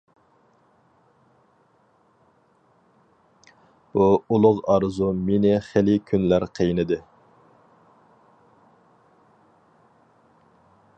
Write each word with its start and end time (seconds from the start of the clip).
بۇ 3.91 4.07
ئۇلۇغ 4.29 4.63
ئارزۇ 4.75 5.11
مېنى 5.27 5.53
خېلى 5.69 5.99
كۈنلەر 6.13 6.47
قىينىدى. 6.61 7.01